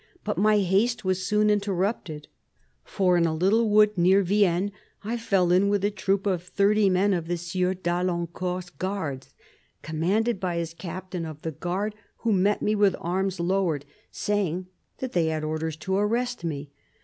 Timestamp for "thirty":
6.41-6.89